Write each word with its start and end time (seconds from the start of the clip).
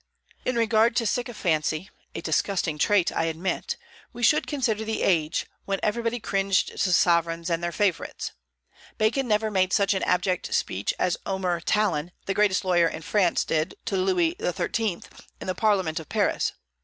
In 0.45 0.55
regard 0.55 0.95
to 0.95 1.05
sycophancy, 1.05 1.91
a 2.15 2.21
disgusting 2.21 2.79
trait, 2.79 3.11
I 3.11 3.25
admit, 3.25 3.77
we 4.13 4.23
should 4.23 4.47
consider 4.47 4.83
the 4.83 5.03
age, 5.03 5.45
when 5.65 5.79
everybody 5.83 6.19
cringed 6.19 6.69
to 6.69 6.91
sovereigns 6.91 7.51
and 7.51 7.63
their 7.63 7.71
favorites. 7.71 8.31
Bacon 8.97 9.27
never 9.27 9.51
made 9.51 9.73
such 9.73 9.93
an 9.93 10.01
abject 10.01 10.51
speech 10.55 10.91
as 10.97 11.17
Omer 11.27 11.59
Talon, 11.61 12.11
the 12.25 12.33
greatest 12.33 12.65
lawyer 12.65 12.87
in 12.87 13.03
France, 13.03 13.45
did 13.45 13.75
to 13.85 13.95
Louis 13.95 14.35
XIII, 14.41 15.03
in 15.39 15.45
the 15.45 15.53
Parliament 15.53 15.99
of 15.99 16.09
Paris. 16.09 16.53